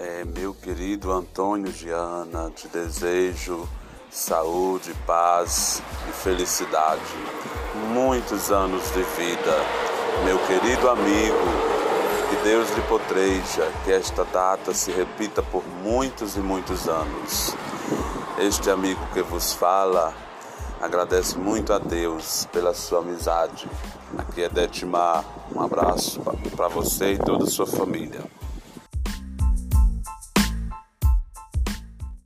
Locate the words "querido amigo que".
10.46-12.36